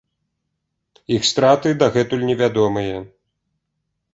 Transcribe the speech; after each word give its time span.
Іх 1.17 1.27
страты 1.31 1.75
дагэтуль 1.83 2.25
невядомыя. 2.31 2.97